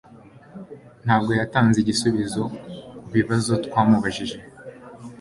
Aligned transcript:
Ntabwo 1.05 1.31
yatanze 1.39 1.77
igisubizo 1.79 2.43
kubibazo 3.03 3.51
twamubajije. 3.65 4.37